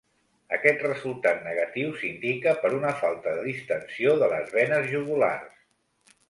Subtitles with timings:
[0.55, 5.63] Aquest resultat negatiu s'indica per una falta de distensió de les venes jugulars.